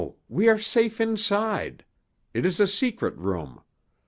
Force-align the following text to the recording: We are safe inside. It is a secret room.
We 0.29 0.49
are 0.49 0.57
safe 0.57 0.99
inside. 0.99 1.85
It 2.33 2.43
is 2.43 2.59
a 2.59 2.65
secret 2.65 3.15
room. 3.17 3.61